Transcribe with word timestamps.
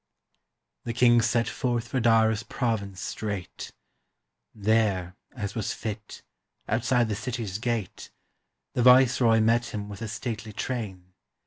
The 0.85 0.93
king 0.95 1.21
set 1.21 1.47
forth 1.47 1.87
for 1.89 1.99
Dara's 1.99 2.41
pro\dnce 2.41 2.97
straight, 2.97 3.71
There, 4.51 5.15
as 5.35 5.53
was 5.53 5.75
fit, 5.75 6.23
outside 6.67 7.07
the 7.07 7.13
city's 7.13 7.59
gate. 7.59 8.09
The 8.73 8.81
viceroy 8.81 9.41
met 9.41 9.75
him 9.75 9.89
with 9.89 10.01
a 10.01 10.07
stately 10.07 10.53
train. 10.53 11.13